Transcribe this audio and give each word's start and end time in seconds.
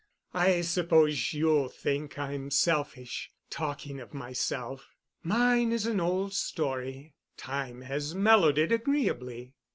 I 0.33 0.61
suppose 0.61 1.31
you'll 1.31 1.69
think 1.69 2.17
I'm 2.17 2.49
selfish—talking 2.49 3.99
of 3.99 4.15
myself. 4.15 4.95
Mine 5.21 5.71
is 5.71 5.85
an 5.85 5.99
old 5.99 6.33
story. 6.33 7.13
Time 7.37 7.81
has 7.81 8.15
mellowed 8.15 8.57
it 8.57 8.71
agreeably. 8.71 9.53